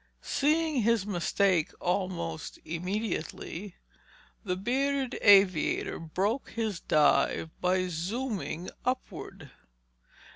[0.23, 3.75] Seeing his mistake almost immediately,
[4.43, 9.51] the bearded aviator broke his dive by zooming upward.